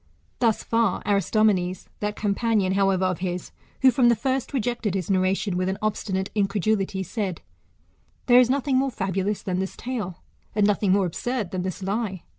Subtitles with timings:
[0.39, 1.85] Thus far Aris tomenes.
[1.99, 3.51] That companion, however, of his,
[3.83, 7.41] who from the first rejected his narration with an obstinate incredulity, said,
[8.25, 10.23] There is no thing more fabulous than this tale,
[10.55, 12.23] and nothing more absurd than this lie.